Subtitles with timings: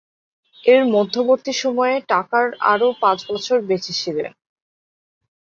[0.63, 4.31] এর মধ্যবর্তী সময়ে টাকার আরও পাঁচ বছর বেঁচে ছিলেন।